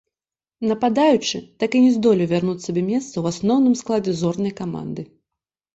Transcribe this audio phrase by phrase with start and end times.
[0.69, 5.01] Нападаючы так і не здолеў вярнуць сабе месца ў асноўным складзе зорнай каманды.